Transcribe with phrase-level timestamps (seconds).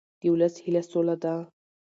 [0.19, 1.33] د ولس هیله سوله ده